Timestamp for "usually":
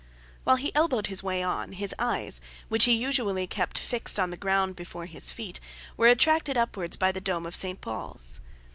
2.93-3.45